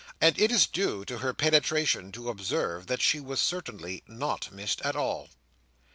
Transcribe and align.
And 0.19 0.35
it 0.41 0.51
is 0.51 0.65
due 0.65 1.05
to 1.05 1.19
her 1.19 1.31
penetration 1.31 2.11
to 2.13 2.29
observe 2.31 2.87
that 2.87 3.03
she 3.03 3.23
certainly 3.35 4.01
was 4.07 4.17
not 4.17 4.51
missed 4.51 4.81
at 4.81 4.95
all. 4.95 5.29